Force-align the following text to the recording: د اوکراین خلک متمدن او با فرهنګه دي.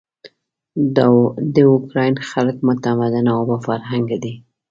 د 1.55 1.57
اوکراین 1.73 2.15
خلک 2.29 2.55
متمدن 2.67 3.25
او 3.35 3.41
با 3.49 3.57
فرهنګه 3.65 4.17
دي. 4.23 4.33